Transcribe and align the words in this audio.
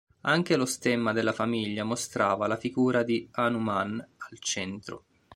Anche 0.21 0.55
lo 0.55 0.65
stemma 0.65 1.13
della 1.13 1.31
famiglia 1.31 1.83
mostrava 1.83 2.47
la 2.47 2.57
figura 2.57 3.03
di 3.03 3.29
Hanuman 3.33 3.99
al 4.17 4.39
centro. 4.39 5.05